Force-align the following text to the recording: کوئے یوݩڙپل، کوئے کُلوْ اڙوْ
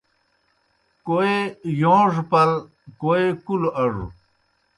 کوئے 1.05 1.35
یوݩڙپل، 1.79 2.51
کوئے 3.01 3.23
کُلوْ 3.45 3.69
اڙوْ 3.81 4.05